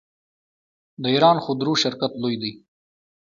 د 1.01 1.03
ایران 1.13 1.37
خودرو 1.45 1.73
شرکت 1.83 2.11
لوی 2.21 2.35
دی. 2.41 2.51